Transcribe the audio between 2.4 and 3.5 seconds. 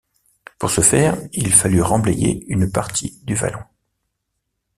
une partie du